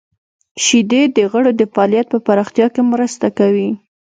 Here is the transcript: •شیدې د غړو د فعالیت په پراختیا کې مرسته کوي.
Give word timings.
•شیدې 0.63 1.01
د 1.15 1.17
غړو 1.31 1.51
د 1.59 1.61
فعالیت 1.73 2.07
په 2.13 2.19
پراختیا 2.27 2.67
کې 2.73 2.81
مرسته 2.93 3.27
کوي. 3.37 3.69